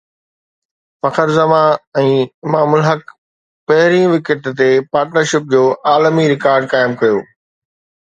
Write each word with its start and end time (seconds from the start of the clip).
فخر 1.01 1.27
زمان 1.39 1.69
۽ 2.03 2.07
امام 2.47 2.69
الحق 2.79 3.03
پهرين 3.73 4.05
وڪيٽ 4.15 4.43
تي 4.59 4.69
پارٽنرشپ 4.97 5.43
جو 5.55 5.63
عالمي 5.95 6.29
رڪارڊ 6.37 6.63
قائم 6.77 7.01
ڪيو 7.03 7.27